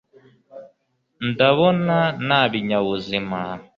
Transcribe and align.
ndabona 1.29 1.95
nta 2.27 2.39
binyabuzima 2.51 3.39